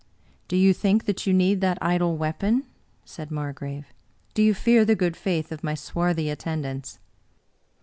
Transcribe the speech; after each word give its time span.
"Do 0.47 0.55
you 0.57 0.73
think 0.73 1.05
that 1.05 1.27
you 1.27 1.31
need 1.31 1.61
that 1.61 1.77
idle 1.79 2.17
weapon?" 2.17 2.63
said 3.05 3.29
Margrave." 3.29 3.93
Do 4.33 4.41
you 4.41 4.55
fear 4.55 4.83
the 4.83 4.95
good 4.95 5.15
faith 5.15 5.51
of 5.51 5.63
my 5.63 5.75
swarthy 5.75 6.31
attendants?" 6.31 6.97